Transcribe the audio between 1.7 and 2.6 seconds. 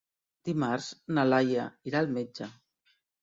irà al metge.